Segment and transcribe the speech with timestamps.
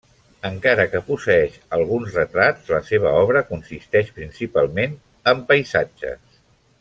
[0.47, 4.97] Encara que posseeix alguns retrats la seva obra consisteix principalment
[5.35, 6.41] en paisatges.